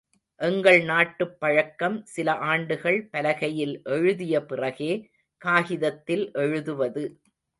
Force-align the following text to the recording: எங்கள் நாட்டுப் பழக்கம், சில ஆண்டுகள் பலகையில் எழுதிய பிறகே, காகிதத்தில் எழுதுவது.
எங்கள் 0.39 0.83
நாட்டுப் 0.83 1.39
பழக்கம், 1.39 2.05
சில 2.05 2.33
ஆண்டுகள் 2.33 3.09
பலகையில் 3.11 3.81
எழுதிய 3.83 4.45
பிறகே, 4.45 5.09
காகிதத்தில் 5.37 6.29
எழுதுவது. 6.33 7.19